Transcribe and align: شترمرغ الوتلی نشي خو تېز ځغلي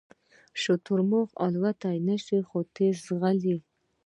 شترمرغ 0.61 1.29
الوتلی 1.45 1.99
نشي 2.09 2.39
خو 2.47 2.57
تېز 2.75 2.95
ځغلي 3.07 3.57